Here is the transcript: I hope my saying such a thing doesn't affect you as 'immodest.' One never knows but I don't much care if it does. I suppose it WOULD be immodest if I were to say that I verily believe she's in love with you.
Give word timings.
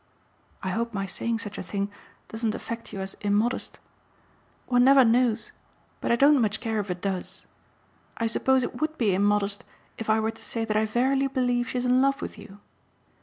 I 0.63 0.69
hope 0.69 0.95
my 0.95 1.05
saying 1.05 1.37
such 1.37 1.59
a 1.59 1.61
thing 1.61 1.91
doesn't 2.27 2.55
affect 2.55 2.91
you 2.91 3.01
as 3.01 3.13
'immodest.' 3.21 3.77
One 4.65 4.83
never 4.83 5.05
knows 5.05 5.51
but 5.99 6.11
I 6.11 6.15
don't 6.15 6.41
much 6.41 6.59
care 6.59 6.79
if 6.79 6.89
it 6.89 7.01
does. 7.03 7.45
I 8.17 8.25
suppose 8.25 8.63
it 8.63 8.81
WOULD 8.81 8.97
be 8.97 9.13
immodest 9.13 9.63
if 9.99 10.09
I 10.09 10.19
were 10.19 10.31
to 10.31 10.41
say 10.41 10.65
that 10.65 10.75
I 10.75 10.87
verily 10.87 11.27
believe 11.27 11.69
she's 11.69 11.85
in 11.85 12.01
love 12.01 12.19
with 12.19 12.35
you. 12.39 12.57